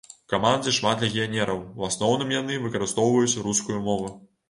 У 0.27 0.29
камандзе 0.33 0.73
шмат 0.77 1.03
легіянераў, 1.05 1.61
у 1.83 1.87
асноўным 1.89 2.35
яны 2.41 2.61
выкарыстоўваюць 2.67 3.41
рускую 3.49 3.83
мову. 3.91 4.15